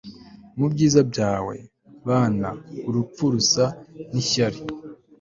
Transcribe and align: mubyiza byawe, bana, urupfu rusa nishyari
mubyiza 0.57 1.01
byawe, 1.09 1.55
bana, 2.07 2.49
urupfu 2.87 3.23
rusa 3.33 3.65
nishyari 4.11 4.59